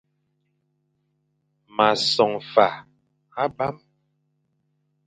[1.75, 2.67] M a som fa
[3.43, 3.75] abam,